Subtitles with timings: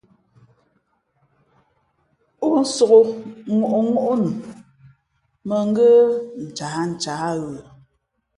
[2.45, 3.05] Ǒ nsōk
[3.57, 4.29] ŋôʼŋó nu,
[5.47, 5.93] mᾱ ngə́
[6.45, 7.53] ncahncǎh ghə̌.